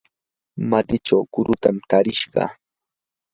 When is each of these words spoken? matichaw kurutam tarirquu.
matichaw 0.69 1.21
kurutam 1.33 1.77
tarirquu. 1.89 2.43